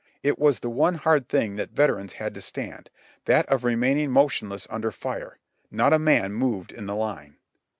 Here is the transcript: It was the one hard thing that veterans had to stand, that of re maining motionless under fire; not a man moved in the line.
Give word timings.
It 0.23 0.39
was 0.39 0.61
the 0.61 0.69
one 0.71 0.95
hard 0.95 1.29
thing 1.29 1.57
that 1.57 1.75
veterans 1.75 2.13
had 2.13 2.33
to 2.33 2.41
stand, 2.41 2.89
that 3.25 3.45
of 3.49 3.63
re 3.63 3.75
maining 3.75 4.09
motionless 4.09 4.65
under 4.71 4.89
fire; 4.89 5.37
not 5.69 5.93
a 5.93 5.99
man 5.99 6.33
moved 6.33 6.71
in 6.71 6.87
the 6.87 6.95
line. 6.95 7.35